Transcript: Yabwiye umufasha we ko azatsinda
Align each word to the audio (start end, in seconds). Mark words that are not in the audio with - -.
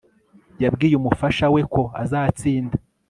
Yabwiye 0.63 0.95
umufasha 0.97 1.45
we 1.53 1.61
ko 1.73 1.81
azatsinda 2.03 2.75